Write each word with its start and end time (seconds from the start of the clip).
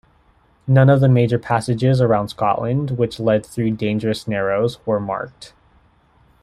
None 0.65 0.89
of 0.89 0.99
the 0.99 1.07
major 1.07 1.37
passages 1.37 2.01
around 2.01 2.29
Scotland, 2.29 2.97
which 2.97 3.19
led 3.19 3.45
through 3.45 3.69
dangerous 3.77 4.27
narrows, 4.27 4.83
were 4.83 4.99
marked. 4.99 5.53